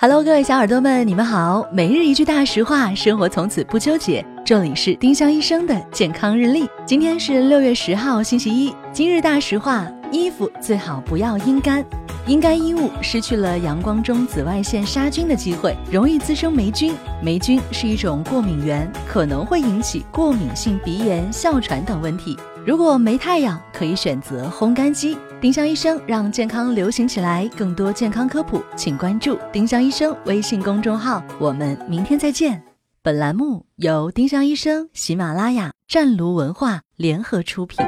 [0.00, 1.66] Hello，各位小耳朵们，你们好。
[1.72, 4.24] 每日一句大实话，生活从此不纠结。
[4.46, 6.70] 这里是丁香医生的健康日历。
[6.86, 8.72] 今天是六月十号，星期一。
[8.92, 11.84] 今日大实话：衣服最好不要阴干。
[12.28, 16.94] 阴干衣物失去了阳光中紫外线杀菌的机会，容易滋生霉菌。
[17.22, 22.38] 霉菌是一种过敏源，可能会引起过敏性鼻炎、哮喘等问题。
[22.66, 25.16] 如果没太阳，可以选择烘干机。
[25.40, 31.24] 丁香医生让健康流行起来，更多健康科普，请关注丁香医生微信公众号。
[31.40, 32.62] 我们明天再见。
[33.00, 37.78] 本栏目由丁香医生、喜马拉雅、湛庐文化联合出品。